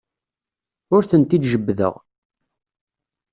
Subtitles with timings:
[0.95, 1.93] Ur tent-id-jebbdeɣ.